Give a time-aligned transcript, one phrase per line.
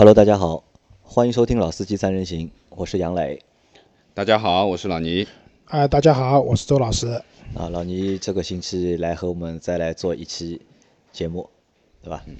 [0.00, 0.64] Hello，大家好，
[1.02, 3.38] 欢迎收听《老司机三人行》，我是杨磊。
[4.14, 5.28] 大家好，我是老倪。
[5.66, 7.06] 啊，大家好，我是周老师。
[7.54, 10.62] 啊，老倪这个星期来和我们再来做一期
[11.12, 11.46] 节目，
[12.02, 12.24] 对吧？
[12.26, 12.34] 嗯。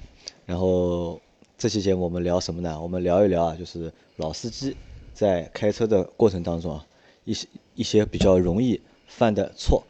[0.47, 1.21] 然后
[1.55, 2.81] 这期节目我们聊什么呢？
[2.81, 4.75] 我们聊一聊啊，就是老司机
[5.13, 6.83] 在开车的过程当中啊，
[7.25, 9.83] 一些一些比较容易犯的错。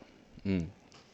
[0.44, 0.68] 嗯。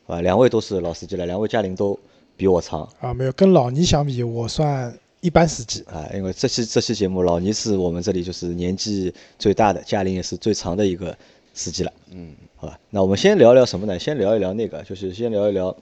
[0.07, 1.99] 啊，两位都是老司机了，两位驾龄都
[2.35, 2.91] 比我长。
[2.99, 5.83] 啊，没有，跟老倪相比，我算一般司机。
[5.83, 11.17] 啊，因为这期这期节目，老倪是我们这里就是年纪最大的，驾龄也是最长的一个
[11.53, 11.93] 司机了。
[12.11, 12.35] 嗯。
[12.55, 13.99] 好吧，那我们先聊聊什么呢？
[13.99, 15.75] 先聊一聊那个，就是先聊一聊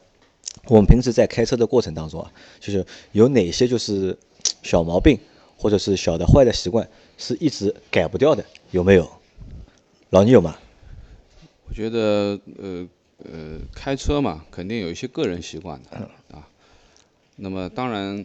[0.68, 4.18] 我们平时在开车的过程当中啊，就是有哪些就是
[4.62, 5.18] 小毛病
[5.58, 9.10] 或者是小的坏的习惯是一直改不掉的，有没有？
[10.10, 10.58] 老倪有吗？
[11.68, 12.88] 我觉得，呃。
[13.32, 15.98] 呃，开车嘛，肯定有一些个人习惯的
[16.36, 16.46] 啊。
[17.38, 18.24] 那么当然，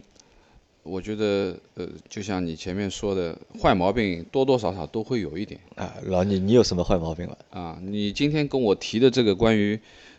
[0.83, 5.95] 我觉得呃，就像你前面说的，坏毛病多多少少都会有一点啊。
[6.05, 7.39] 老倪，你有什么坏毛病了？
[7.51, 9.79] 啊，你今天跟我提的这个关于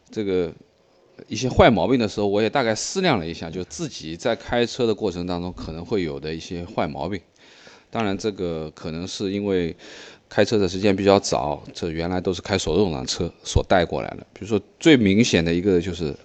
[0.09, 0.51] 这个
[1.27, 7.19] 一些坏毛病的时候，我也大概思量了一下，就自己在开车的过程当中可能会有的一些坏毛病。
[7.89, 9.75] 当然，这个可能是因为。
[10.33, 14.25] 开车的时间比较早，这原来都是开手动挡车所带过来的。
[14.31, 16.15] 比如说最明显的一个就是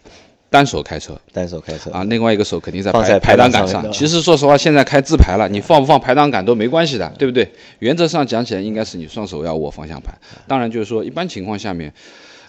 [0.50, 3.90] 单手开车，单手开车啊，另外一个手肯定在排排档杆上。
[3.92, 7.50] 其实说实话，现在开自排了，你放不放排档杆都没关系的，对不对？
[7.80, 10.16] 原则上讲起来，应该是你双手要握方向盘。
[10.46, 11.92] 当然，就是说一般情况下面。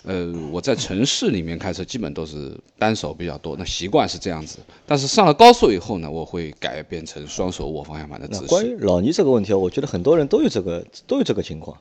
[0.04, 4.59] 呃，我在城市里面开车基本都是单手比较多，那习惯是这样子。
[4.86, 8.45] 但是上了高速以后呢，我会改变成双手握方向盘的姿势。
[8.45, 11.76] 关于老倪这个问题啊，我觉得很多人都有这个都有这个情况，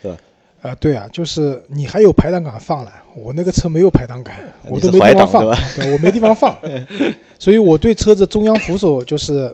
[0.00, 0.18] 对吧？
[0.62, 4.34] 啊，对啊，就是你还有排档杆放了，我那个车没有排档杆，
[4.68, 6.56] 我都没地方放，对我没地方放，
[7.38, 9.52] 所以我对车子中央扶手就是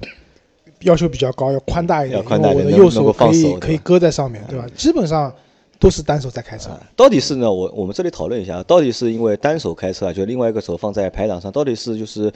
[0.81, 4.67] 要求比较高，要宽大一点，因为我的右手可以可以搁在上面，对吧？
[4.77, 5.33] 基本上。
[5.81, 7.53] 都是单手在开车，到底是呢？
[7.53, 12.33] 我我们这里讨论一下，到底是因为单手开车啊，就另外一个手放在排档上，到底是就是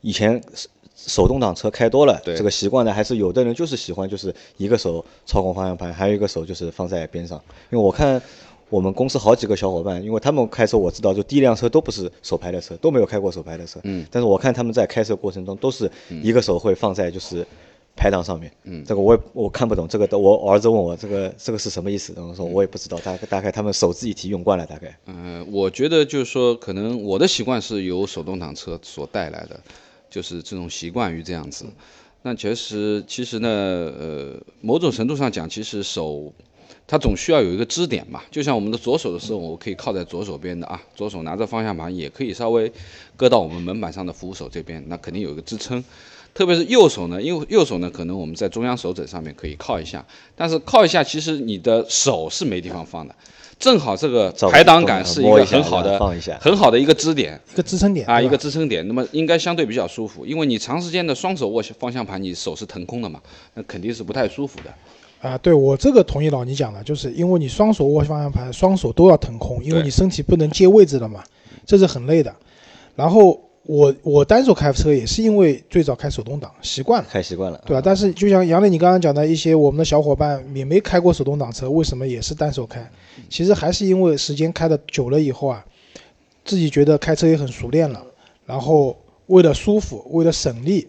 [0.00, 0.40] 以前
[1.06, 7.40] 手动挡车开多了这个习惯呢，还是有的人就是喜欢就是一个手操控方向盘，还有一个手就是放在边上？
[7.70, 8.20] 因为我看
[8.68, 15.90] 我们公司好几个小伙伴，因为他们开车我知道，就第一辆车都不是手排的车，都没有开过手排的车，嗯，但是我看他们在开车过程中都是
[16.22, 17.46] 一个手会放在就是。
[18.00, 24.96] 排档上面，嗯，这个我也我看不懂，这个我儿子问我这个这个是什么意思，然后说我也不知道，大概大概他们手自一体用惯了，大概。
[25.06, 29.60] 嗯，我觉得就是说，可能我的习惯是由手动挡车所带来的，
[30.10, 31.66] 就是这种习惯于这样子。
[32.22, 36.32] 那其实，其实呢，呃，某种程度上讲，其实手
[36.86, 42.72] 它总需要有一个支点嘛，就像我们的左手的时候，我可以靠在左手边的啊，左手拿着方向盘，也可以稍微
[43.16, 45.82] 搁到我们门板上的扶手这边，那肯定有一个支撑。
[46.34, 50.04] 特别是右手呢，因为右手呢，可能我们在中央手枕上面可以靠一下，
[50.36, 53.14] 但是靠一下，其实你的手是没地方放的，
[53.58, 55.98] 正好这个排档杆是一个很好的、
[56.40, 63.20] 很好的一个支点，一个支撑点啊，一个支撑点，那么应该相对比较舒服，因为你长时间的双手握方向盘，你手是腾空的嘛，
[63.54, 65.28] 那肯定是不太舒服的。
[65.28, 71.24] 啊，对我这个同意老倪讲的，就是因为你双手握方向盘，双手都要腾空，因为你身体不能接位置了嘛，
[71.66, 72.34] 这是很累的，
[72.94, 73.40] 然后。
[73.64, 77.82] 我我单手开车也是因为最早开手动挡习惯了，开习惯了，对吧？
[77.84, 82.90] 但是就像杨磊你刚刚讲的一些我们的小伙伴也没开过手动挡车，为什么也是单手开？
[83.28, 85.64] 其实还是因为时间开的久了以后啊，
[86.44, 88.04] 自己觉得开车也很熟练了，
[88.46, 88.96] 然后
[89.26, 90.88] 为了舒服，为了省力，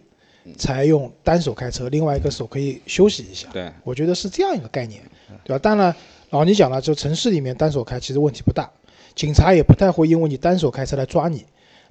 [0.57, 3.47] 才用单手开车，另外一个手可以休息一下。
[3.51, 5.01] 对，我觉得是这样一个概念，
[5.43, 5.59] 对吧？
[5.59, 5.93] 当然，
[6.29, 8.69] 老倪讲了，就城市里面单手开其实问题不大，
[9.15, 11.45] 警察也不太会因为你单手开车来抓你。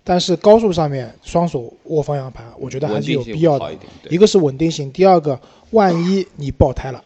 [0.05, 3.70] 但是高速上面双手握方向盘，我觉得还是有必要的。
[4.09, 5.38] 一个是稳定性，第二个，
[5.72, 7.05] 万一你爆胎了，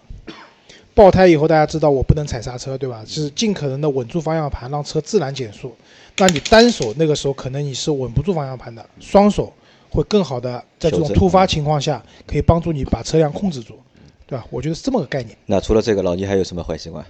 [0.95, 3.03] 爆胎以后大家知道我不能踩刹车，对吧？
[3.07, 5.75] 是尽可能的稳住方向盘，让车自然减速。
[6.19, 9.53] 那你单手那个时候可能你是稳不住方向盘的，双手
[9.91, 13.79] 会更好的在这种突发情况下可以帮助你把车辆控制住，
[14.27, 14.47] 对吧？
[14.51, 15.37] 我觉得是这么个概念。
[15.47, 17.05] 那除了这个，老倪还有什么坏习惯？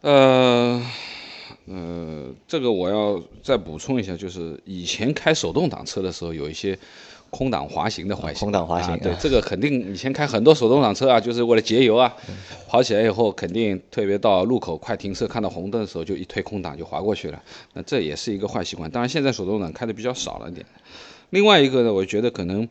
[0.00, 0.82] 呃。
[1.68, 6.78] 呃，这个我要再补充一下，就是以前开手动挡车的时候，有一些
[7.30, 8.46] 空挡滑行的坏习惯。
[8.46, 12.14] 空挡滑行，对，这个肯定以前开很多手动挡车啊，就是为了节油啊，
[12.68, 17.42] 跑起来以后肯定特别到路口快停车，看到红灯的时候就一推空挡就滑过去了。
[17.74, 18.90] 那这也是一个坏习惯。
[18.90, 20.64] 当然现在手动挡开的比较少了点。
[21.30, 22.68] 另外一个呢，我觉得可能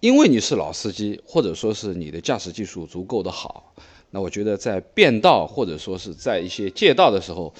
[0.00, 3.74] 因为你是老司机，或者说是你的驾驶技术足够的好。
[4.12, 7.52] 那我觉得在变道或者说是在一些借道的时候，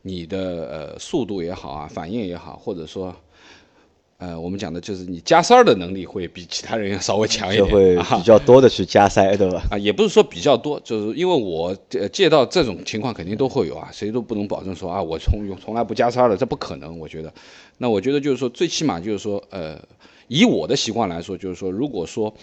[0.00, 0.38] 你的
[0.94, 3.14] 呃速度也好啊，反应也好，或者说
[4.18, 9.62] 呃，我们讲的就是你加塞儿的能力会比其他人要稍微强一点，就会比较多的去加塞，对吧？
[9.70, 11.72] 啊，也不是说比较多，就是因为我
[12.10, 17.32] 借到这种情况肯定都会有啊，谁都不能保证说啊，我从从来不加塞儿的，这不可能，我觉得。
[17.76, 19.80] 那我觉得就是说，最起码就是说，呃，
[20.26, 22.34] 以我的习惯来说，就是说，如果说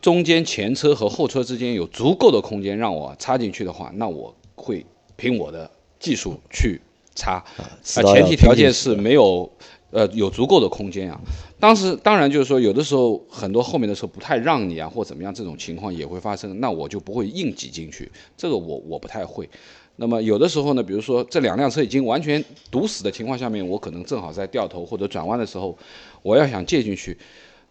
[0.00, 4.86] 中间前车和后车之间有足够的空间让我插进去的话，那我会
[5.16, 5.68] 凭我的
[5.98, 6.80] 技术去
[7.16, 9.50] 插，啊，前提条件是没有。
[9.90, 11.18] 呃，有足够的空间啊。
[11.58, 16.60] 当时当然就是说，有的时候很多后面的车不太让你啊，或怎么样，这种情况也会发生。
[16.60, 19.48] 那我就不会硬挤进去，这个我我不太会。
[19.96, 25.76] 那么有的时候呢，比如说这两辆车已经完全堵死的情况下面，我可能正好在掉头或者转弯的时候，
[26.22, 27.16] 我要想借进去，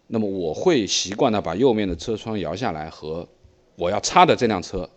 [0.08, 3.26] 那么我会习惯的把右面的车窗摇下来，和
[3.76, 4.90] 我要插的这辆车。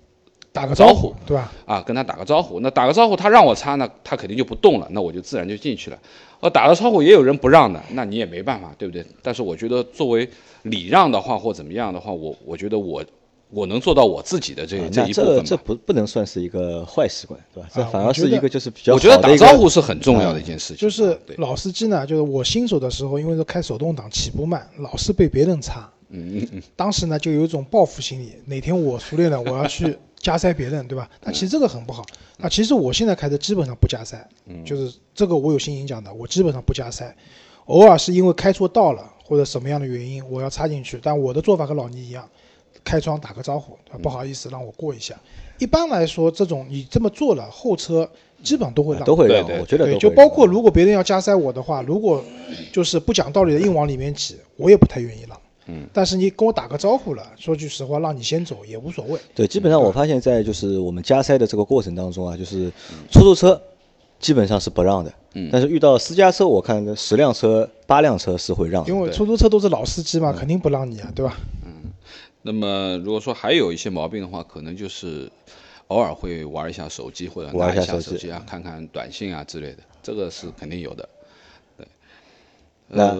[0.52, 1.52] 打个招呼，对吧？
[1.64, 2.60] 啊，跟他打个招呼。
[2.60, 5.98] 那打个招呼，他让我擦，那他肯定就不动了，那我就自然就进去了。
[6.40, 9.04] 呃，打了招呼也有人不让的，那你也没办法，对不对？
[9.22, 10.28] 但是我觉得作为
[10.62, 13.04] 礼让的话或怎么样的话，我我觉得我
[13.50, 15.36] 我能做到我自己的这这一部分。
[15.36, 17.68] 这这不不能算是一个坏习惯，对吧？
[17.72, 18.94] 这反而是一个就是比较。
[18.94, 20.76] 我觉得打招呼是很重要的一件事情。
[20.78, 25.88] 就是老司机呢，就是我新手的时候，因为是开手动挡，起步慢，老是被别人擦。
[26.08, 26.62] 嗯嗯嗯。
[26.74, 29.96] 当时呢，就有一种报复心理，哪天我熟练了，我要去。
[30.20, 31.10] 加塞别人，对吧？
[31.22, 32.04] 那其实这个很不好。
[32.36, 34.16] 那其实我现在开的基本上不加塞，
[34.64, 37.12] 就是这个我有心情讲的，我基本上不加塞。
[37.66, 41.00] 偶尔是因为开错道了或者什么样的原因，我要插进去。
[41.02, 42.28] 但我的做法和老倪一样，
[42.84, 45.14] 开窗打个招呼，不好意思，让我过一下。
[45.58, 48.10] 一般来说，这种你这么做了，后车
[48.42, 49.42] 基本上都会让，都会让。
[49.58, 52.24] 我觉得对，就包括如果别人要加塞我的话，如果
[52.72, 55.40] 就是不讲道理的硬往里面挤，我也不太愿意让。
[55.66, 59.20] 嗯，但是你跟我打个招呼了，说句实话，让你先走也无所谓。
[59.34, 62.72] 对，基本上我发现，在就是我们加塞的这个过程当中啊，就是
[63.10, 63.60] 出租车
[64.18, 65.12] 基本上是不让的。
[65.34, 65.48] 嗯。
[65.52, 68.84] 但是遇到私家车，我看十辆车八辆车是会让。
[68.86, 71.36] 因为出租车都是老司机嘛，肯定不让你啊，对吧？
[71.64, 71.92] 嗯。
[72.42, 75.30] 那么如果说还有一些毛病的话，可能就是
[75.88, 81.08] 偶尔会玩一下手机或者拿一下手机啊，看看短信啊之类的，这个是肯定有的。
[81.76, 81.86] 对。
[82.88, 83.14] 那。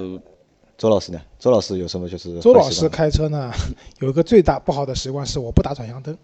[0.81, 1.21] 周老师呢？
[1.38, 2.41] 周老师有什么就是？
[2.41, 3.53] 周老师开车呢，
[4.00, 6.17] 有一个最大不好的习惯是我不打转向灯。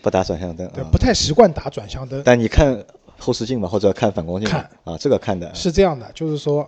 [0.00, 0.70] 不打转向灯。
[0.72, 2.22] 对，不太习惯打转向灯。
[2.24, 2.80] 但你看
[3.18, 4.48] 后视镜嘛，或者看反光镜。
[4.48, 5.52] 看啊，这个看的。
[5.52, 6.64] 是这样的，就是说，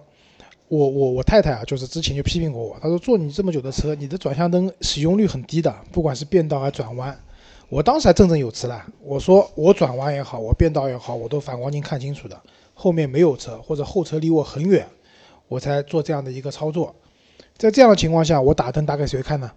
[0.66, 7.16] 我我我太太啊，就是之前就批评过我，她说坐你这么久的车，你的转向灯使用率很低的，不管是变道还是转弯。
[7.68, 12.36] 我当时还振振有词了，我说我转弯也好，我变道也好，我都反光镜看清楚的，
[12.74, 14.84] 后面没有车或者后车离我很远，
[15.46, 16.92] 我才做这样的一个操作。
[17.58, 19.50] 在这样的情况下，我打灯打给谁看呢？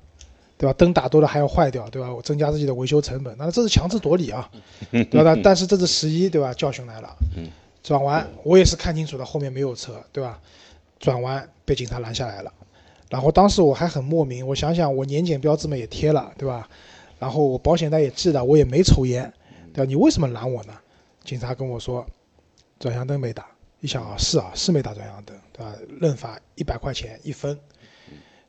[0.57, 0.73] 对吧？
[0.73, 2.13] 灯打多了还要坏掉，对吧？
[2.13, 4.49] 我增加自己的维修成本，那这是强词夺理啊，
[4.91, 5.37] 对吧？
[5.41, 6.53] 但是这是十一，对吧？
[6.53, 7.15] 教训来了。
[7.81, 10.39] 转弯我也是看清楚了，后面没有车，对吧？
[10.99, 12.51] 转弯被警察拦下来了，
[13.09, 16.67] 然后当时我还很莫名，我想想我年检标志嘛也贴了，对吧？
[17.19, 19.31] 然后我保险带也系了，我也没抽烟，
[19.73, 19.87] 对吧？
[19.87, 20.73] 你为什么拦我呢？
[21.23, 22.05] 警察跟我说，
[22.79, 23.45] 转向灯没打。
[23.79, 25.73] 一想啊，是啊，是没打转向灯，对吧？
[26.01, 27.57] 认罚一百块钱一分。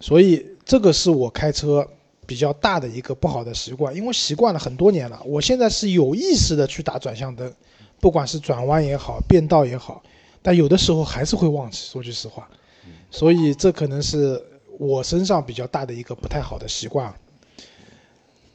[0.00, 1.86] 所以这个是我开车
[2.26, 5.20] 比较大的一个不好的习惯，因为习惯了很多年了。
[5.24, 7.52] 我现在是有意识的去打转向灯，
[8.00, 10.02] 不管是转弯也好，变道也好，
[10.40, 11.78] 但有的时候还是会忘记。
[11.78, 12.48] 说句实话，
[13.10, 14.42] 所以这可能是
[14.78, 17.14] 我身上比较大的一个不太好的习惯。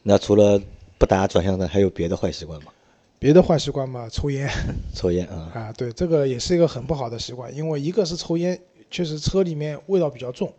[0.02, 0.60] 那除了
[0.98, 2.72] 不打转向灯，还有别的坏习惯吗？
[3.20, 4.50] 别的坏习惯嘛，抽烟。
[4.96, 8.60] 抽烟啊啊，对，这个也是一个很不好的习惯，因为一个是抽烟，
[8.90, 10.52] 确实车里面味道比较重。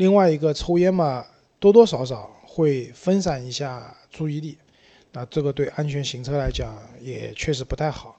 [0.00, 1.22] 另外一个抽烟嘛，
[1.58, 4.56] 多多少少会分散一下注意力，
[5.12, 8.16] 那这个对安全行车来讲也确实不太好。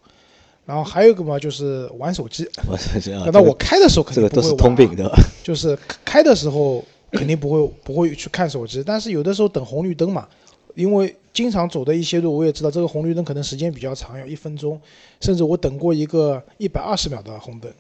[0.64, 2.48] 然后还有一个嘛，就是玩手机。
[2.70, 3.28] 玩手机啊！
[3.34, 4.44] 那我开的时候肯定不会玩。
[4.44, 5.12] 这个都是通病，对吧？
[5.44, 10.30] 就是开的时候肯定不会不会去看手机，但是有的时候等红绿灯嘛，
[10.76, 14.80] 因为经常走的一些路，我也知道这个红绿灯可能时间比较长，要一分钟，
[15.20, 17.74] 甚至我等过一个一百二十秒的红灯，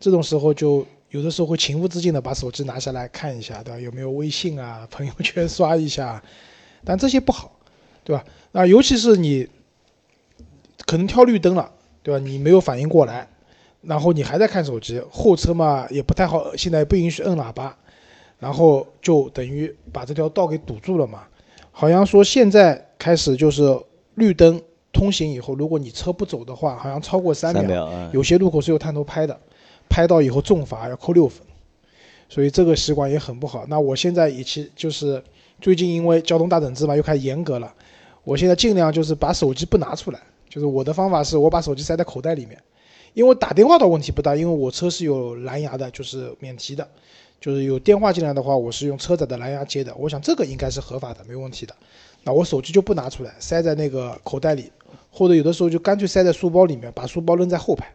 [0.00, 0.86] 这种时候就。
[1.10, 3.78] 有的时候会情不自禁的把手机拿下来看一下，对吧？
[3.80, 4.86] 有没有微信啊？
[4.90, 6.22] 朋友圈刷一下，
[6.84, 7.52] 但这些不好，
[8.02, 8.24] 对吧？
[8.52, 9.48] 那尤其是你
[10.84, 11.70] 可能跳绿灯了，
[12.02, 12.18] 对吧？
[12.18, 13.28] 你没有反应过来，
[13.82, 17.76] 然后你还在看手机，后车嘛也不太好，现在不允许摁喇叭，
[18.40, 21.22] 然后就等于把这条道给堵住了嘛。
[21.70, 23.78] 好像说现在开始就是
[24.16, 24.60] 绿灯
[24.92, 29.38] 通行以后，如果你车不走的话，好像超过三秒，有些路口是有探头拍的。
[29.88, 31.46] 拍到以后重罚要扣六分，
[32.28, 33.64] 所以这个习惯也很不好。
[33.68, 35.22] 那我现在也其就是
[35.60, 37.72] 最近因为交通大整治嘛，又开始严格了。
[38.24, 42.60] 我现在尽量就是把手机不拿出来，就是我的方法是我把手机塞在口袋里面，
[43.14, 46.88] 因为打电话的问题不大，因为我车是有蓝牙的，就是免提的，
[47.40, 49.94] 就是有电话进来的话，我是用车载的蓝牙接的。
[49.94, 51.74] 我想这个应该是合法的，没问题的。
[52.24, 54.72] 那我手机就不拿出来，塞在那个口袋里，
[55.12, 57.94] 或者有的时候就干脆塞在书包里面，把书包扔在后排。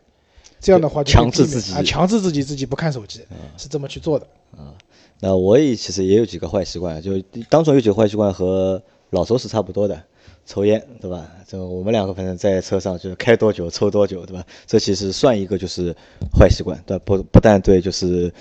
[0.62, 3.22] 这样的话，强制自己啊，强制自己自己不看手机，
[3.58, 4.28] 是这么去做的。
[4.56, 4.72] 啊，
[5.20, 10.04] 那我也其实也有几个坏习惯，就当中有几个坏习惯和老周是差不多的，
[10.46, 11.28] 抽烟，对吧？
[11.48, 14.46] 这我们两个反正在车上就是开多久抽多久，对吧？
[14.68, 15.96] 这其实算一个就是
[16.38, 17.22] 坏习惯，对不？
[17.24, 18.32] 不但对就是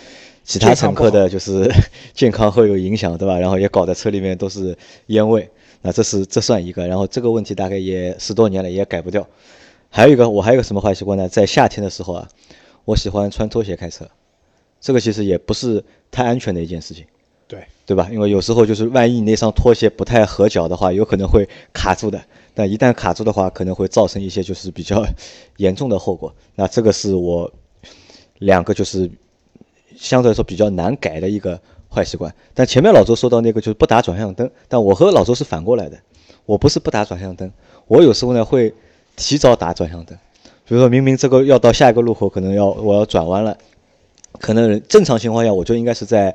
[0.45, 1.73] 其他乘客的就是
[2.13, 3.39] 健康会有影响，对吧？
[3.39, 5.49] 然后也搞得车里面都是烟味，
[5.81, 6.87] 那这是这算一个。
[6.87, 9.27] 然后这个问题大概也十多年了，也改不掉。
[9.93, 11.29] 还有一个，我还有个什么坏习惯呢？
[11.29, 12.29] 在夏天的时候啊，
[12.85, 14.09] 我喜欢穿拖鞋开车，
[14.81, 17.05] 这个其实也不是太安全的一件事情，
[17.49, 18.09] 对对吧？
[18.13, 22.23] 因为有时候就是万一你那双拖鞋不太合脚的话，有可能会卡住的。
[22.55, 25.05] 但一旦卡住的话，可能会造成一些就是比较
[25.57, 26.33] 严重的后果。
[26.55, 27.53] 那这个是我
[28.39, 29.11] 两个就是
[29.97, 31.61] 相对来说比较难改的一个
[31.93, 32.33] 坏习惯。
[32.55, 35.99] 但前面老周说到那个就是不打转向灯，但我和老周是反过来的，
[36.47, 37.51] 我不是不打转向灯，
[37.89, 38.73] 我有时候呢会。
[39.21, 40.17] 提早打转向灯，
[40.67, 43.57] 比如说明明这个要到下一个路口，可能要我要转弯了，
[44.41, 46.35] 可能正常情况下我就应该是在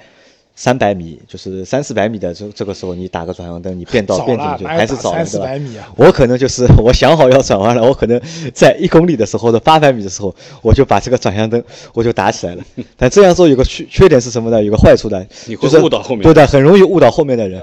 [0.56, 5.92] 三百米，就是三四百米的这这个时候你打个转向灯，你变道变准就还是早了，对吧？
[5.98, 8.22] 我可能就是我想好要转弯了，我可能
[8.54, 11.62] 在一公里的时候的八百米的时候，我就把这个转向灯
[11.94, 12.64] 我就打起来了。
[12.96, 14.64] 但这样做有个缺缺点是什么呢？
[14.64, 15.26] 有个坏处的，
[15.60, 17.62] 就是误导后面，对的，很容易误导后面的人。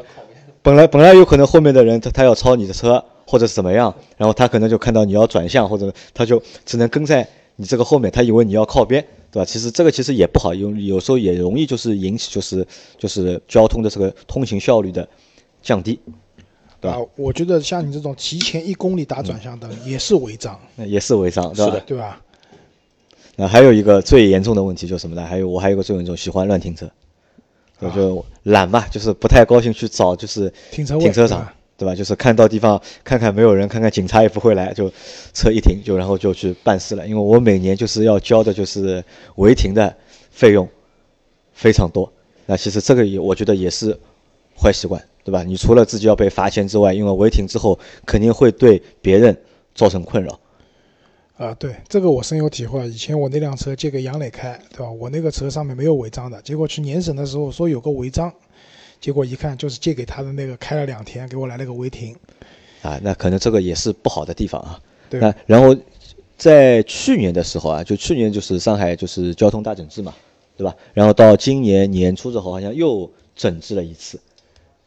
[0.63, 3.03] 本来本来有可能后面的人他他要超你的车。
[3.27, 7.27] 或者是怎么样，然后他可能就看到你要转向，或者他就只能跟在
[7.57, 9.45] 你这个后面，他以为你要靠边，对吧？
[9.45, 12.67] 其实这个其实也不好，有有时候也容易就是引起就是
[12.99, 15.07] 就是交通的这个通行效率的
[15.63, 16.01] 降低，
[16.81, 16.99] 对吧？
[17.17, 21.81] 我觉得像你这种提前一公里打转向灯也是违章，也是违章，对吧？
[21.87, 22.21] 对吧？
[23.37, 25.25] 那还有一个最严重的问题就是什么呢？
[25.25, 26.91] 还有我还有个最严重，喜欢乱停车，
[27.79, 31.47] 我就懒嘛，就是不太高兴去找就是停车停车场。
[31.77, 31.95] 对吧？
[31.95, 34.91] 就是看到地方看看没有人，看看警察也不会来，就
[35.35, 37.07] 车一停就然后就去办事了。
[37.07, 39.05] 因为我每年就是要交的就是
[39.37, 39.95] 违停的
[40.31, 40.69] 费用
[41.53, 42.13] 非常多。
[42.47, 43.99] 那其实这个也我觉得也是
[44.57, 45.43] 坏习惯，对吧？
[45.43, 49.37] 你除了自己要被罚钱之外，因为违停之后肯定会对别人
[49.75, 50.39] 造成困扰。
[51.39, 52.87] 啊，对，这个我深有体会。
[52.89, 54.91] 以前我那辆车借给杨磊开，对吧？
[54.91, 58.33] 我那个车上面没有违章的，结果去年审的时候说有个违章。
[59.03, 62.15] 结果一看，就是借给他的那个开了两天，给我来了个违停，
[62.83, 64.81] 啊，那可能这个也是不好的地方啊。
[65.11, 65.19] 对。
[65.19, 65.77] 那然后
[66.39, 70.15] 在去年的时候啊，就去年就是上海就是交通大整治嘛，
[70.57, 70.73] 对吧？
[70.95, 74.21] 然后到今年年初之后，好像又整治了一次。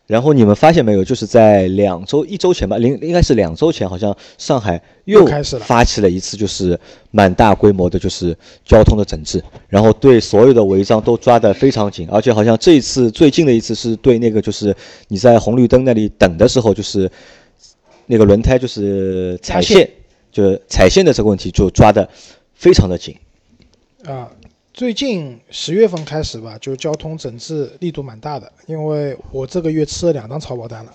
[0.07, 14.75] 然后你们发现没有，就是在两周、一周前吧，零应该是两周前，好像上海又开始了发起了一次，就是蛮大规模的，就是交通的整治，然后对所有的违章都抓得非常紧，而且好像这一次最近的一次是对那个就是
[15.07, 17.09] 你在红绿灯那里等的时候，就是
[18.05, 19.89] 那个轮胎就是踩线，
[20.31, 22.07] 就是踩线的这个问题就抓得
[22.53, 23.15] 非常的紧
[24.05, 24.29] 啊。
[24.75, 30.93] 最近十月份开始吧，就交通整治力度蛮大的，因为我这个月吃了两张超保单了，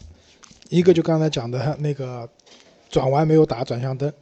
[0.69, 2.29] 一个就刚才讲的那个
[2.91, 4.13] 转弯没有打转向灯，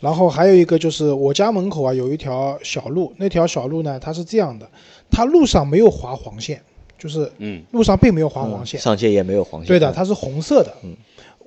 [0.00, 4.68] 然后还有一个就是我家门口啊有一条小路，那条小路呢它是这样的，
[5.10, 6.60] 它路上没有划黄线，
[6.98, 10.94] 就是嗯，路上并没有划黄线，上界也没有黄线，对的，它是红色的，嗯。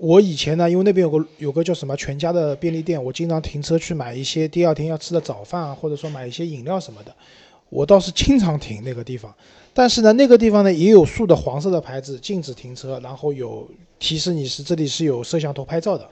[0.01, 7.13] 我以前呢，因为那边有个有个叫什么全家的便利店，我经常停车去买一些第二天要吃的早饭啊，或者说买一些饮料什么的，
[7.70, 9.34] 我倒是经常停那个地方。
[9.74, 16.10] 但是呢，那个地方呢也有竖的黄色的牌子，禁止停车，然后有提示你是这里是有摄像头拍照的。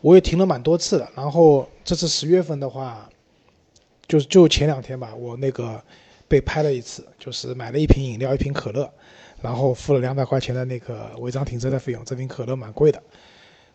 [0.00, 3.08] 我也停了蛮多次了，然后这次十月份的话，
[4.08, 5.80] 就是就前两天吧，我那个
[6.26, 8.90] 被拍了一次，就是买了一瓶饮料，一瓶可乐。
[9.42, 13.02] 然后付了两百块钱的那个违章停车的费用，这瓶可乐蛮贵的，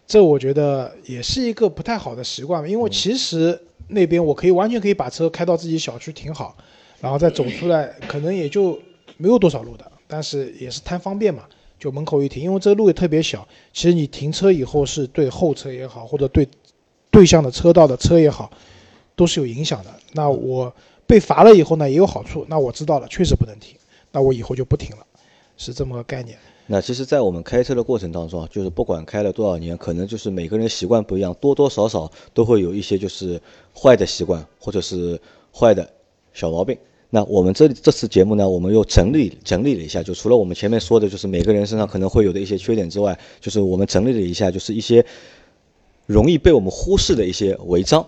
[0.07, 3.59] 这我觉得也是一个不太好的习惯，因为其实
[3.89, 6.55] 那边我可以完全可以把车开到自己小区停好，
[7.01, 8.79] 然后再走出来，可能也就
[9.17, 11.43] 没有多少路的，但是也是贪方便嘛，
[11.77, 16.47] 就门口一停，因为这个路也特别小，其实你停车以后是对后车也好，或者对
[17.12, 18.50] 对向的车道的车也好，
[19.15, 19.93] 都是有影响的。
[20.13, 20.74] 那我
[21.05, 23.75] 被罚了以后呢，也有好处，那我知道了，确实不能停，
[24.12, 25.05] 那我以后就不停了。
[25.57, 26.37] 是这么个概念。
[26.69, 33.41] 那其实，在我们开车的过程当中，就是不管开了多少年，可能就是每个人习惯不一样，多多少少都会有一些就是
[33.73, 35.19] 坏的习惯，或者是
[35.53, 35.89] 坏的
[36.33, 36.77] 小毛病。
[37.09, 45.05] 那我们这这次节目呢，我们又整理整理了一下，就除了我们前面说的，就是每个人身上可能会有的一些缺点之外，就是我们整理了一下，就是一些
[46.05, 48.05] 容易被我们忽视的一些违章，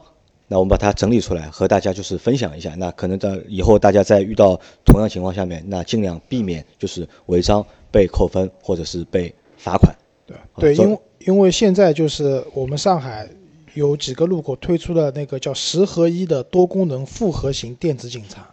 [0.50, 2.76] 那我们把它整理出来和大家就是分享一下。
[2.76, 9.96] 那可能在以后大家在遇到同样情况下面，那尽量避免就是违章被扣分或者是被罚款。
[10.28, 13.30] 对对，因为因为现在就是我们上海
[13.76, 18.50] 有几个路口推出了那个叫十合一的多功能复合型电子警察，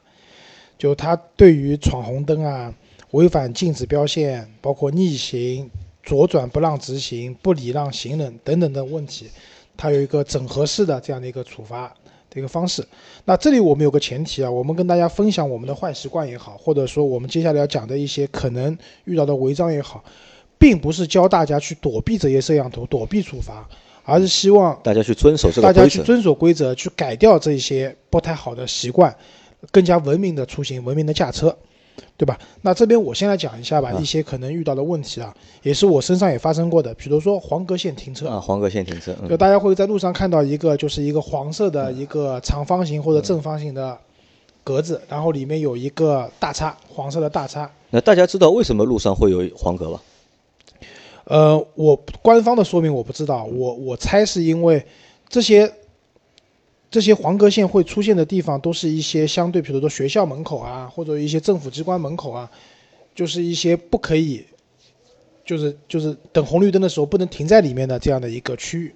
[0.78, 2.72] 就它对于闯红灯啊、
[3.12, 5.70] 违反禁止标线、包括逆行、
[6.02, 9.26] 左转不让直行、不礼让行人等等的问题，
[9.76, 11.92] 它有一个整合式的这样的一个处罚
[12.30, 12.86] 的一个方式。
[13.24, 20.04] 那这里我们有个前提啊，我们跟大家分享我们的坏习惯也好，或者说我们接下来要讲的一些可能遇到的违章也好。
[20.58, 23.68] 并不是教大家去躲避这些摄像头、躲避处罚，
[24.04, 29.14] 而是希望大家去遵守这个大家去遵守规则，去改掉这些不太好的习惯，
[29.70, 31.54] 更加文明的出行、文明的驾车，
[32.16, 32.38] 对吧？
[32.62, 36.92] 那这边我先来讲一下吧，一些可能遇到的问题啊，也是我身上也发生过的。
[36.94, 43.96] 比如说黄格线停车啊，黄格线停车，就大家会在路上看到一个，就是一个黄色的一个长方形或者正方形的
[44.64, 47.70] 格子，然后里面有一个大叉，黄色的大叉。
[47.90, 50.00] 那大家知道为什么路上会有黄格吗？
[51.24, 54.84] 呃，我官方的说明我不知道，我我猜是因为
[55.28, 55.70] 这些
[56.96, 62.50] 这些黄格线会出现的地方，都是一些相对，比如说学校门口啊，或者一些政府机关门口啊，
[63.14, 64.42] 就是一些不可以，
[65.44, 68.94] 就是就是等红绿灯的时候不能停在里面的这样的一个区域，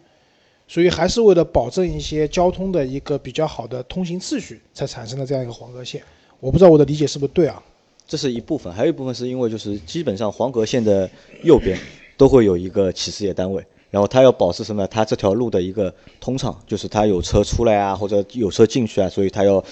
[0.67, 6.03] 所以还是为了保证一些交通的一个比较好的通行次序，才产生了这样一个黄格线。
[6.41, 7.63] 我不知道我的理解是不是对啊？
[8.09, 11.11] 这是一部分，还有一部分是因为就是基本上黄格线的
[11.43, 11.79] 右边。
[12.17, 14.87] 都会有一个企事业单位，然后他要保持什么？
[14.87, 19.63] 他这条路的一个通畅，就是他有车出来啊，或者有车进去啊，所以他要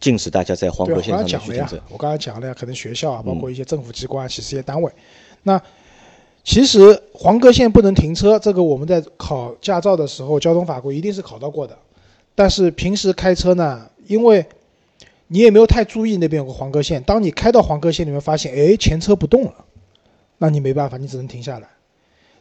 [0.00, 1.80] 禁止大家在黄格线上面去停车。
[1.88, 4.90] 我刚才讲了呀，可能学校啊，包括一些政府机关、企事业单位。
[5.44, 5.60] 那
[6.42, 11.76] 其实黄格线不能停车，这个我们在考驾照的时候，交通法规一定是考到过的。
[12.34, 14.44] 但是平时开车呢，因为
[15.26, 19.54] 你也没有太注意那边有个黄格线，当你开到黄格线里面发现，哎，前车不动了，
[20.38, 21.68] 那你没办法，你只能停下来。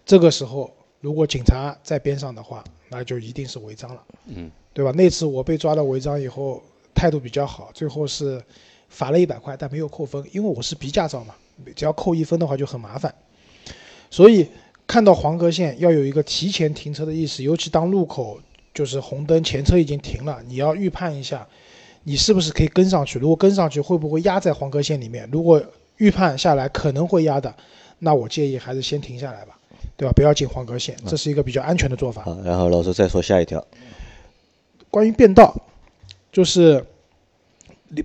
[0.05, 4.91] 这个时候，如果警察在边上的话，那就一定是违章了，嗯，对吧？
[4.91, 6.61] 那次我被抓到违章以后，
[6.95, 8.41] 态度比较好，最后是
[8.89, 11.35] 罚了一百块，但没有扣分，因为我是 B 驾照嘛，
[11.75, 13.13] 只要扣一分的话就很麻烦。
[14.09, 14.47] 所以
[14.87, 18.39] 看到黄格线要有一个提前停车的意识，尤其当路口
[18.73, 21.47] 就是红灯，前车已经停了，你要预判一下，
[22.03, 23.19] 你是不是可以跟上去？
[23.19, 25.29] 如果跟上去，会不会压在黄格线里面？
[25.31, 25.61] 如果
[25.97, 27.53] 预判下来可能会压的，
[27.99, 29.56] 那我建议还是先停下来吧。
[29.97, 30.13] 对吧？
[30.13, 32.21] 不要进黄格线，这是一个比较安全的做法。
[32.21, 33.65] 好，然后老师再说下一条，
[34.91, 35.59] 关于变道，
[36.31, 36.85] 就是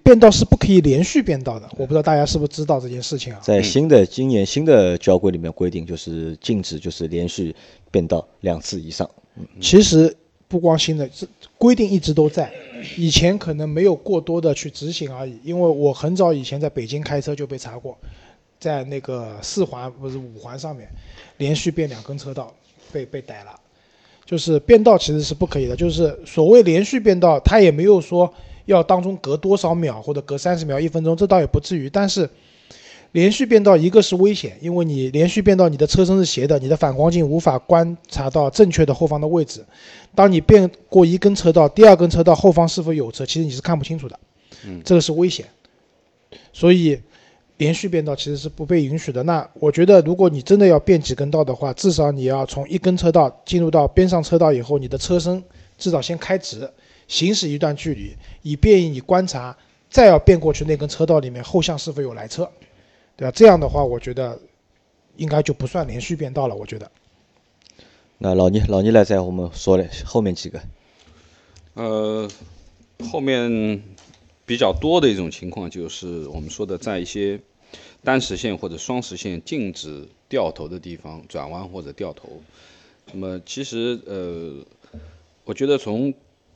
[0.02, 1.68] 变道是不可以连续变道的。
[1.76, 3.40] 我不知道大家是不是知道这件事情啊？
[3.42, 7.54] 在新的今年新的交规里面规定，就是禁止就是连续
[7.90, 9.08] 变道两次以上。
[9.60, 10.16] 其实
[10.48, 11.26] 不光新的，这
[11.58, 12.50] 规定一直都在，
[12.96, 15.38] 以前可能没有过多的去执行而已。
[15.44, 17.98] 因为我很早以前在北京开车就被查过。
[18.62, 20.88] 在那个四环不是五环上面，
[21.38, 22.54] 连续变两根车道，
[22.92, 23.50] 被被逮了。
[24.24, 28.32] 就是变道其实是不可以的，就是所谓连续变道，它也没有说
[28.66, 31.90] 要当中隔多少秒或者隔三十秒、一分钟，这倒也不至于。
[31.90, 32.30] 但是
[33.10, 39.64] 连续变道，一个是危险，因为你连续变道，你的车身是斜的，你的反光镜无法观察到正确的后方的位置。
[40.14, 44.18] 当你变过一根车道，第二根车道后方是否有车，其实你是看不清楚的。
[44.64, 45.46] 嗯，这个是危险。
[46.52, 47.00] 所以。
[47.58, 49.22] 连续变道其实是不被允许的。
[49.22, 55.42] 那我觉得，如果你真的要变几根道的话，至少你要从一根车道进入到边上车道以后，你的车身
[55.78, 56.68] 至少先开直，
[57.06, 59.56] 行驶一段距离，以便于你观察，
[59.90, 62.50] 再要变过去那根车道里面后向是否有来车，
[63.16, 63.30] 对吧？
[63.30, 64.38] 这样的话，我觉得
[65.16, 66.54] 应该就不算连续变道了。
[66.54, 66.90] 我觉得。
[68.18, 70.60] 那老倪，老倪来在我们说的后面几个。
[71.74, 72.28] 呃，
[73.10, 73.82] 后面
[74.52, 77.40] 比较多的一种情况就是我们说的在一些。
[78.04, 82.28] 单实线或者双实线禁止掉头的地方转弯或者掉头，
[83.12, 84.56] 那么其实呃，
[85.44, 86.12] 我觉得从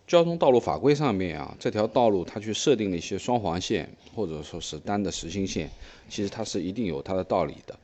[0.09, 5.71] 交通道路法规上面啊，这条道路它去设定了一些双黄线或者说是单的实心线，
[6.11, 7.79] 其实它是一定有它的道理的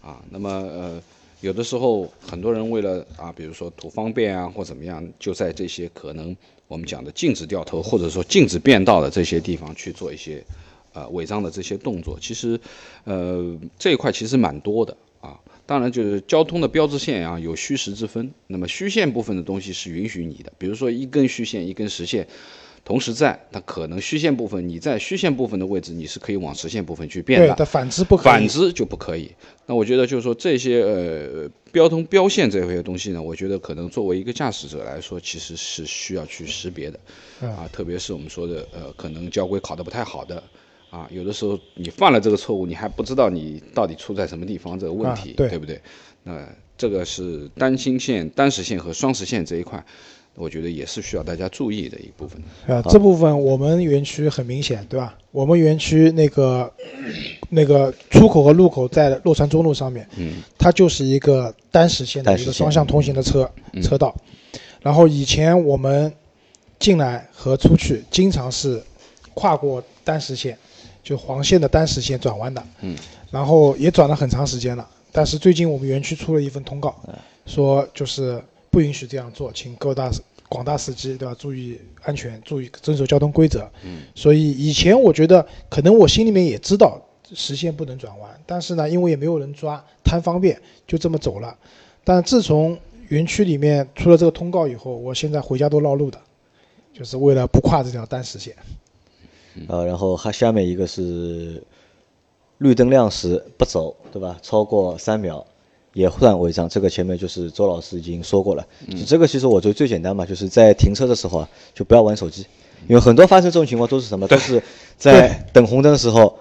[0.00, 0.24] 啊。
[0.30, 1.02] 那么呃，
[1.40, 6.34] 有的时候很多人为了啊，比如说图方便啊或怎么样，就在这些可能
[6.68, 10.44] 我们讲的禁止掉头或者说禁止变道的这些地方去做一些。
[10.94, 12.58] 呃，违章的这些动作，其实，
[13.04, 15.38] 呃，这一块其实蛮多的啊。
[15.66, 18.32] 当然，就是交通的标志线啊，有虚实之分。
[18.46, 22.26] 那么虚线部分的东西是允许你的，比如说一根虚线、一根实线，
[22.88, 27.54] 同时在，它可能虚线部分，你在虚线部分的位置，你是可以往实线部分去变的。
[27.54, 28.24] 对，反之不可以。
[28.24, 29.30] 反之就不可以。
[29.66, 36.98] 那我觉得就是说这些呃标通标线这些东西呢，我觉得可能作为一个驾驶者来说，其实是需要去识别的。
[37.46, 40.42] 啊，特别是我们说的呃，可能交规考得不太好的。
[40.88, 45.78] 啊，有的时候你犯了这个错误，你还不知道你到底出在什么地方这个问题，对不对？
[46.22, 46.48] 那
[46.78, 49.84] 这个是单芯线、单实线和双实线这一块，
[50.38, 52.40] 我觉得也是需要大家注意的一部分。
[52.66, 55.18] 啊，这部分我们园区很明显，对吧？
[55.32, 56.72] 我们园区那个
[57.50, 63.50] 那个出口和入口在洛川中路上面，嗯，它就是一个单实线的一个双向通行的车
[63.82, 64.14] 车道。
[64.80, 66.12] 然后以前我们
[66.78, 68.82] 进来和出去经常是
[69.34, 70.56] 跨过单实线。
[71.00, 72.94] 就黄线的单实线转弯的，嗯，
[73.30, 76.94] 然后也转了很长时间了，但是最近我们园区出了一份通告，
[77.46, 80.10] 说就是不允许这样做，请各大
[80.48, 83.70] 广大司机对吧，注意安全，注意遵守交通规则。
[83.84, 87.00] 嗯，所以以前我觉得可能我心里面也知道
[87.34, 91.56] 实线不能转弯，但是呢，因为也没有人抓，贪方便就这么走了。
[92.02, 92.78] 但自从
[93.08, 96.18] 园区里面出了这个通告以后，我现在回家都绕路的，
[96.94, 98.54] 就是为了不跨这条单实线。
[99.66, 101.62] 呃，然后还下面一个是
[102.58, 104.38] 绿灯亮时不走，对吧？
[104.40, 105.46] 超过三秒
[105.98, 106.68] 也算违章。
[106.68, 108.64] 这个前面就是周老师已经说过了。
[109.04, 112.46] 这个其实我觉得最简单嘛，就是在停车的时候啊，就不要玩手机，
[112.86, 114.28] 因为很多发生这种情况都是什么？
[114.28, 114.62] 都是
[114.96, 116.38] 在 等红灯的时候，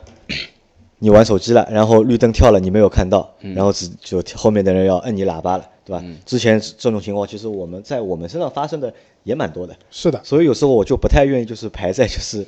[0.99, 6.03] 你玩手机了，然后绿灯跳了，你没有看到，然后只就后面的人要摁你喇叭了，对吧？
[6.25, 8.93] 之前这种情况其实我们在我们身上发生的
[9.23, 9.75] 也蛮多的。
[9.89, 10.21] 是的。
[10.23, 12.45] 所以有时候我就不太愿意就是排在就是。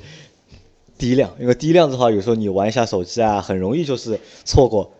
[1.00, 4.92] 第一辆，因为第一辆的话，有时候你玩一下手机啊，很容易就是错过，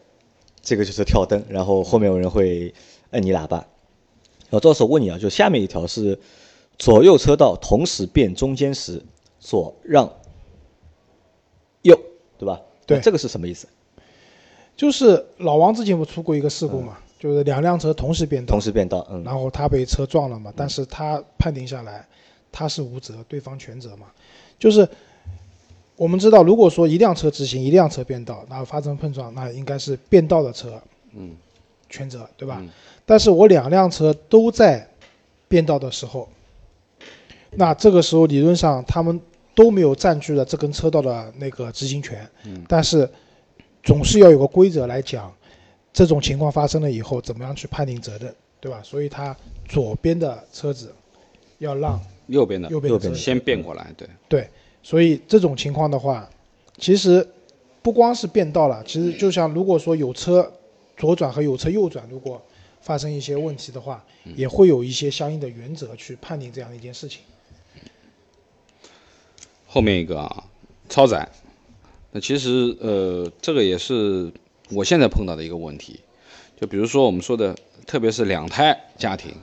[0.62, 2.72] 这个就是跳灯，然后后面有人会
[3.10, 3.58] 摁你喇叭。
[4.48, 6.18] 然后到时候问你啊，就下面一条是
[6.78, 9.02] 左右车道同时变中间时
[9.38, 10.12] 左让
[11.82, 11.98] 右，
[12.38, 12.60] 对吧？
[12.86, 13.68] 对，这个是什么意思？
[14.76, 22.06] 就是老王之前不出过一个事故嘛，就是两辆车同时变道，同时变道，嗯，然后他被车撞了嘛，但是他判定下来
[22.50, 24.06] 他是无责，对方全责嘛，
[24.58, 24.88] 就是。
[26.00, 30.80] 我们知道，如果说一辆车直行，一辆车变道，然后发生碰撞，那应该是变道的车，
[31.12, 31.36] 嗯，
[31.90, 32.64] 全责，对吧？
[33.04, 34.88] 但是我两辆车都在
[35.46, 36.26] 变道的时候，
[37.50, 39.20] 那这个时候理论上他们
[39.54, 43.06] 都没有占据了这根车道的那个执行权，嗯，但是
[43.82, 45.30] 总是要有个规则来讲，
[45.92, 48.80] 这种情况发生了以后怎么样去判定责任，对吧？
[48.82, 49.36] 所以他
[49.68, 50.94] 左边的车子
[51.58, 54.48] 要让右边的右边的先变过来，对对。
[54.82, 56.28] 所以这种情况的话，
[56.78, 57.26] 其实
[57.82, 60.50] 不光是变道了，其实就像如果说有车
[60.96, 62.40] 左转和有车右转，如果
[62.80, 64.04] 发生一些问题的话，
[64.36, 67.20] 也会有一些相应的原则去判定这样的一件事情。
[69.66, 70.44] 后面一个啊，
[70.88, 71.28] 超载，
[72.10, 74.32] 那其实呃，这个也是
[74.70, 76.00] 我现在碰到的一个问题，
[76.58, 77.54] 就比如说我们说的，
[77.86, 79.34] 特别是两胎家庭。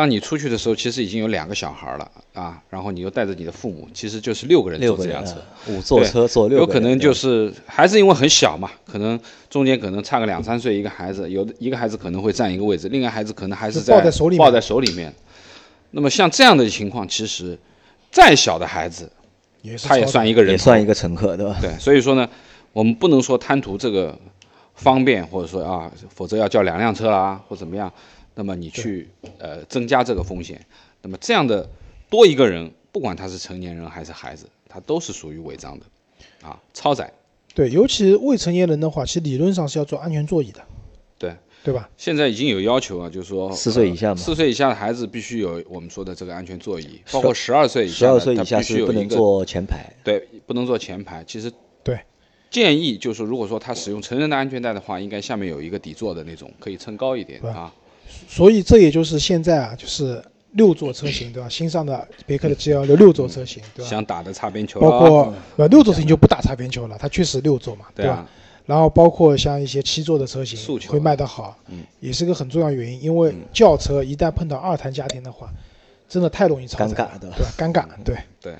[0.00, 5.34] 当你出去的时候，其实已经有两个小孩了啊，然后你又带着你的父母，其实就是六个人坐这辆车，
[5.66, 15.14] 五座车坐六个有可能就是还是因为很小嘛，可能中间可能差个两三岁，一个孩子有的一个孩子可能会占一个位置，另一个孩子可能还是在抱在手里抱在手里面。
[15.90, 17.58] 那么像这样的情况，其实
[18.10, 19.12] 再小的孩子，
[19.82, 21.58] 他也算一个人，也算一个乘客，对吧？
[21.60, 22.26] 对，所以说呢，
[22.72, 24.18] 我们不能说贪图这个
[24.76, 27.92] 方便，或者说啊，否则要叫两辆车啊，或怎么样。
[28.34, 30.64] 那么你去呃增加这个风险，
[31.02, 31.68] 那么这样的
[32.08, 35.86] 多一个人，不管他是成年人还是孩子，他都是属于违章的，
[36.48, 37.12] 啊，超载。
[37.54, 40.60] 对，尤其未成年人的话，其实理论上是要做安全座椅的。
[41.18, 41.90] 对，对吧？
[41.96, 49.92] 现在已经有要求啊，就是说四岁以下嘛，四岁以下的孩子必须有我们说的这个安全座椅，包括十二岁以下，十二岁以下是不能坐前排。
[50.04, 51.22] 对，不能坐前排。
[51.24, 51.98] 其实对，
[52.50, 57.74] 建议就是如果说他使用成人的安全带的话，应该下面有一个底座的那种，可以撑高一点啊。
[58.28, 61.48] 所以这也就是现在啊，就是六座车型，对吧？
[61.48, 63.88] 新上的别克的 G L 六六座车型，对吧？
[63.88, 68.28] 想打的擦边球，包括呃六座车型就不打擦边球了，它确实六座嘛，对吧？
[68.66, 75.48] 然后包括像一些七座的车型会卖得好，嗯，也是个很重要原因，因为轿车一旦碰到二胎家庭的话，
[76.08, 77.36] 真的太容易超载，了，对吧？
[77.56, 78.54] 尴尬，对对，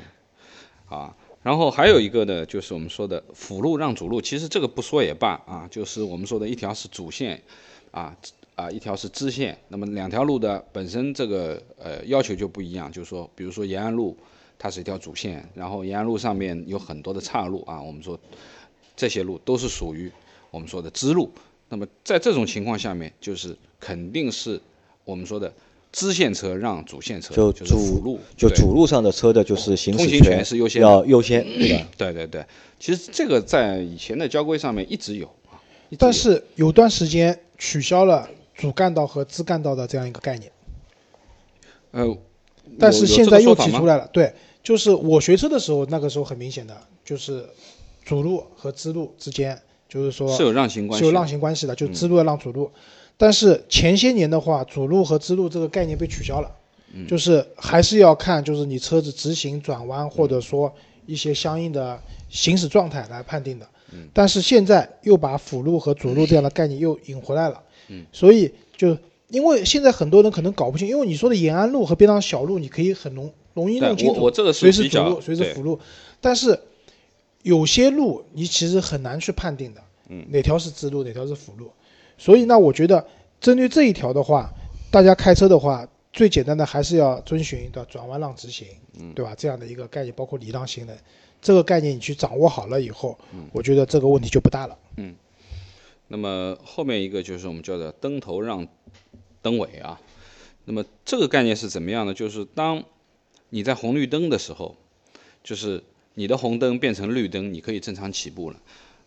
[0.88, 7.42] 啊，然后还有一个呢，就是我们说的辅路让主路，其实这个不说也罢啊，就是我们说的一条是主线，
[7.90, 8.16] 啊。
[8.60, 14.14] 啊，一条是支线，那么两条路的本身这个呃要求就不一样，就是说，比如说延安路，
[14.58, 18.18] 它是一条主线，然后延安路上面有很多的岔路啊，我们说
[18.94, 20.12] 这些路都是属于
[20.50, 21.30] 我们说的支路。
[21.70, 24.60] 那么在这种情况下面，就是肯定是
[25.04, 25.50] 我们说的
[25.92, 31.88] 支线车让主线车，就主路，就主路上的车的就是行驶权是优先，要优先，对吧？
[31.96, 32.44] 对对对，
[32.78, 35.56] 其实这个在以前的交规上面一直有啊，
[35.96, 38.28] 但是有段时间取消了
[38.60, 40.52] 主干道和支干道的这样一个概念。
[41.92, 42.16] 呃，
[42.78, 47.48] 但是现在又提出来了，对，就是我学车的时候，那个时候很明显的就是
[48.04, 52.70] 主路和支路之间，就是说是有让行关系，是有让行关系的，就支路要让主路。
[53.16, 56.54] 但是前些年的话，主路和支路这个概念被取消了，
[57.08, 60.70] 就是还是要看就是你车子直行、转弯，或者说
[61.06, 63.66] 一些相应的行驶状态来判定的。
[64.12, 67.60] 但是现在又把辅路和主路这样的概念又引回来了。
[68.12, 68.96] 所以就
[69.28, 74.20] 因为现在很多人可能搞不清，因为你说的延安路和边上小路，你可以很容容易弄清楚，
[74.52, 75.78] 谁是主路，随时辅路。
[76.20, 76.58] 但是
[77.42, 79.80] 有些路你其实很难去判定的，
[80.28, 81.70] 哪条是支路，哪条是辅路。
[82.18, 83.06] 所以，那我觉得
[83.40, 84.52] 针对这一条的话，
[84.90, 88.66] 大家开车的话，最简单的还是要遵循的转弯让直行，
[89.14, 89.34] 对吧？
[89.38, 90.98] 这样的一个概念，包括礼让行人，
[91.40, 93.16] 这个概念你去掌握好了以后，
[93.52, 94.76] 我觉得这个问题就不大了。
[94.96, 95.14] 嗯。
[96.12, 98.66] 那么后面一个就是我们叫做灯头让
[99.40, 99.98] 灯尾啊。
[100.64, 102.12] 那么这个概念是怎么样呢？
[102.12, 102.82] 就是当
[103.48, 104.76] 你在红绿灯的时候，
[105.42, 105.82] 就是
[106.14, 108.60] 你的红灯变成绿灯，你可以正常起步了，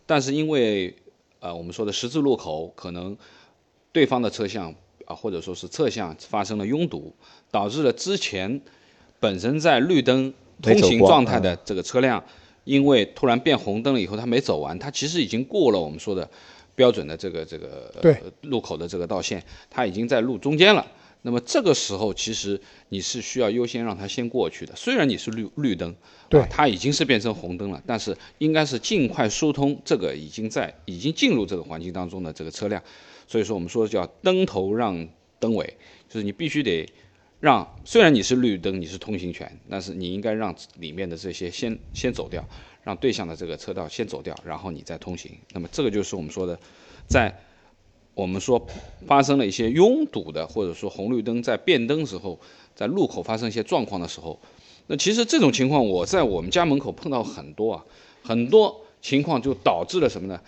[0.06, 0.96] 但是因为
[1.40, 3.16] 呃，我们说的十字路口可能
[3.92, 4.74] 对方的车向
[5.06, 7.14] 啊，或者说是侧向发生了拥堵，
[7.52, 8.62] 导致了之前
[9.20, 12.24] 本身在绿灯通行状态的这个车辆，
[12.64, 16.30] 因为突然变红灯了以后，它没走完，它其实已经过了我们说的
[16.76, 17.92] 标准的这个这个
[18.42, 20.86] 路口的这个道线，它已经在路中间了。
[21.26, 22.60] 那么这个时候，其实
[22.90, 24.76] 你是需要优先让它先过去的。
[24.76, 25.96] 虽然你是绿绿灯，
[26.30, 32.84] 对，它已经是变成红灯了，但是应该是尽快疏通这个已经在已经进入这个环境当中的这个车辆。
[33.26, 35.08] 所以说，我们说叫灯头让
[35.40, 35.78] 灯尾，
[36.10, 36.86] 就是你必须得
[37.40, 42.46] 让，虽然你是绿灯，你是通行权，但是你应该让里面的这些先先走掉，
[42.84, 45.32] 让对向的这个车道先走掉，然后你再通行。
[45.54, 46.60] 那么这个就是我们说的，
[47.08, 47.34] 在。
[48.16, 48.64] 我们说
[49.08, 52.40] 发生了一些拥堵的，或者说红绿灯在变灯时候，
[52.76, 54.40] 在路口发生一些状况的时候，
[54.86, 57.84] 那其实这种情况我在我们家门口碰到很多啊，
[58.24, 60.40] 很多情况就导致了什么呢？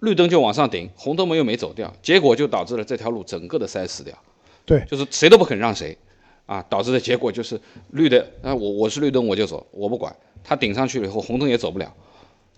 [0.00, 4.14] 绿灯就往上顶，红灯没又没走掉，结果就导致了这条路整个的塞死掉。
[4.66, 5.96] 对，就是谁都不肯让谁，
[6.48, 11.94] 啊，导致的结果就是绿的，啊，我我是绿灯我就走，我不管，他顶上去了以后红灯也走不了，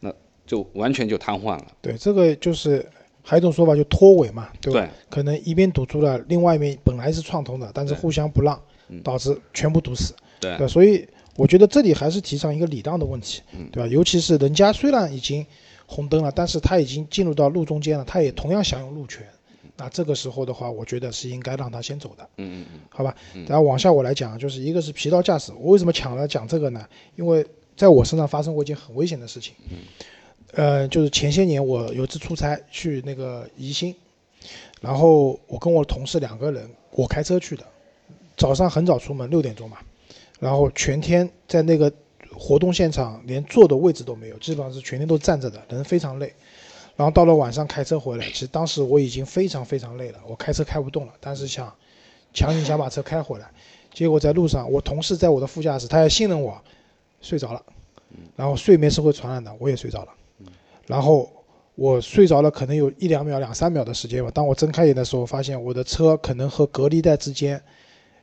[0.01, 0.11] 那
[0.47, 1.67] 就完全就瘫痪了。
[1.83, 2.89] 对，这个就是。
[3.23, 4.89] 还有一种说法就拖尾嘛，对吧？
[5.11, 8.59] 可能一边堵住了，另外一边本来是畅通的，但是互相不让，
[9.05, 10.15] 导致全部堵死。
[10.41, 13.87] 对，所以我觉得这里还是提倡一个礼让的问题，对吧？
[13.87, 15.47] 尤其是人家虽然已经
[15.85, 19.23] 红灯了，但是他已经进入到路中间了，他也同样享有路权。
[19.81, 22.29] 那这个时候的话，我觉得是应该让他先走的。
[22.37, 22.81] 嗯嗯嗯。
[22.91, 23.17] 好吧，
[23.49, 25.53] 然后往下我来讲，就是一个是疲劳驾驶。
[25.59, 26.87] 我为什么抢了讲这个呢？
[27.17, 29.55] 因为在我身上发生过一件很危险的事情。
[29.71, 29.79] 嗯。
[30.53, 33.95] 呃，就是前些年我有次出差去那个宜兴，
[34.83, 37.65] 然后我跟我同事两个人，我开车去的，
[38.37, 39.79] 早上很早出门六点钟嘛，
[40.39, 41.91] 然后全天在那个
[42.33, 46.35] 活动现场连坐的位置都没有，基本上是全天都站着的，人非常累。
[46.97, 51.73] 然后到了晚上开车回来，其实当时我已经非常非常累了，我开车开不动了，但是想
[52.35, 53.51] 强行想把车开回来，
[53.93, 56.61] 结果在路上我同事在我的副驾驶，他也信任我，
[57.23, 57.63] 睡着了，
[58.37, 60.13] 然后睡眠是会传染的，我也睡着了。
[60.87, 61.31] 然后
[61.77, 64.31] 我睡着了，可能有一两秒、两三秒的时间吧。
[64.31, 67.63] 当我睁开眼的时候，发现我的车可能和隔离带之间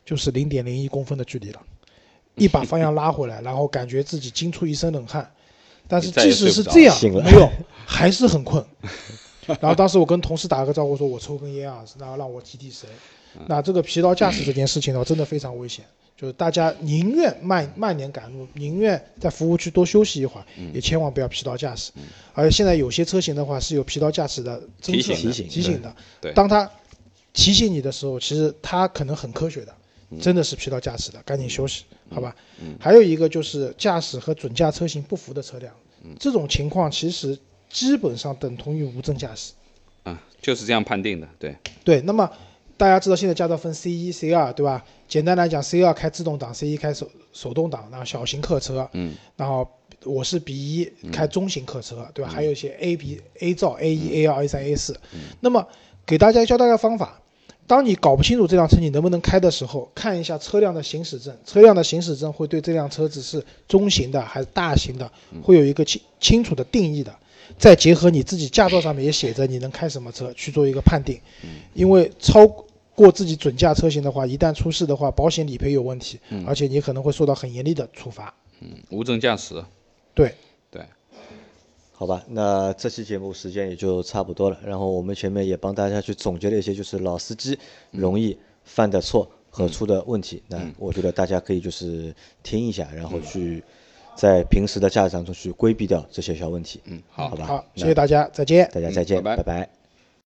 [0.05, 1.61] 就是零点零一公分的距离了。
[2.35, 5.31] 一把方向拉回来，然后感觉自己惊出一身冷汗。
[5.87, 7.49] 但是即使是这样，没有，
[7.85, 8.63] 还是很困。
[9.61, 12.89] 然后当时我跟同事打了个招呼，说我抽根烟啊，然后让我提提神。
[13.47, 15.85] 那这个疲劳驾驶这件事情呢，真的非常危险。
[16.17, 21.91] 就是大家宁愿慢慢点赶路，宁愿在服务区多休息一会儿，也千万不要疲劳驾驶。
[22.33, 25.95] 而且现在有些车型的话是有疲劳驾驶的提醒提醒提醒的。
[26.19, 26.67] 对，当他
[27.33, 29.75] 提醒你的时候，其实他可能很科学的，
[30.19, 32.35] 真的是疲劳驾驶的，赶紧休息，好吧？
[32.61, 37.37] 嗯还有一个就是驾驶和准驾车型不符的车辆，嗯这种情况其实
[37.69, 39.53] 基本上等同于无证驾驶。
[40.03, 41.55] 啊，就是这样判定的，对。
[41.83, 42.29] 对，那么。
[42.79, 44.85] 大家知道现在驾照分 C 一、C 二，对吧？
[45.07, 48.87] 简单来讲，C 二开自动挡，C 一开手手动挡，然后小型客车。
[48.93, 49.15] 嗯。
[49.35, 49.67] 然后
[50.03, 52.29] 我是 B 一开中型客车，对吧？
[52.29, 54.93] 还有一些 A、B、A 照 A 一、A 二、A 三、A 四。
[55.11, 55.21] 嗯。
[55.39, 55.67] 那么
[56.05, 57.19] 给大家教大家方法，
[57.67, 65.11] 当你搞不清楚这辆车你能不能开的时候，看一下车辆的行驶证，车辆的行驶证会对这辆车子是中型的还是大型的，
[65.43, 67.13] 会有一个清清楚的定义的。
[67.57, 71.19] 再结合你自己驾照上面也写着你能开什么车去做一个判定，
[71.73, 72.47] 因为超
[72.95, 78.33] 过自己准驾车型的话，一旦出事的话，保险理赔有问题，而且你可能会受到很严厉的处罚。
[78.61, 79.63] 嗯，无证驾驶。
[80.13, 80.33] 对。
[81.97, 81.99] 对。
[81.99, 84.57] 好吧，那这期节目时间也就差不多了。
[84.63, 87.57] 然后我们前面也帮大家去总结了一些，就是老司机
[87.89, 90.43] 容易犯的错和出的问题。
[90.47, 93.63] 那我觉得大家可以就是听一下，然后去
[94.15, 96.79] 在平时的驾驶当中去规避掉这些小问题。
[96.85, 97.45] 嗯，好，好吧。
[97.47, 98.69] 好，谢谢大家，再见。
[98.71, 99.76] 大家再见，拜拜。